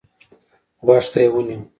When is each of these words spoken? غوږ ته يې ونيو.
غوږ 0.85 1.05
ته 1.11 1.19
يې 1.23 1.29
ونيو. 1.33 1.61